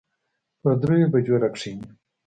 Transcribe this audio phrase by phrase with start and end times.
[0.61, 1.87] پر دريو بجو راکښېني.